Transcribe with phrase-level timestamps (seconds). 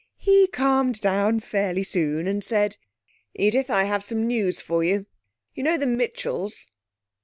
[0.17, 2.77] ...He calmed down fairly soon and said:
[3.35, 5.05] 'Edith, I have some news for you.
[5.53, 6.67] You know the Mitchells?'